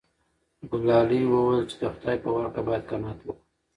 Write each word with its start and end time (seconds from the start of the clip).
ګلالۍ 0.71 1.21
وویل 1.27 1.63
چې 1.69 1.75
د 1.81 1.83
خدای 1.93 2.17
په 2.23 2.29
ورکړه 2.35 2.61
باید 2.67 2.87
قناعت 2.89 3.19
وکړو. 3.23 3.41